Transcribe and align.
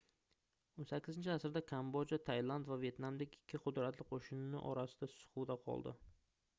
18-asrda 0.83 1.61
kambodja 1.73 2.19
tailand 2.31 2.71
va 2.73 2.79
vetnamdek 2.85 3.37
ikki 3.41 3.61
qudratli 3.67 4.09
qoʻshnisi 4.15 4.63
orasida 4.75 5.15
siquvda 5.17 5.63
qoldi 5.69 5.97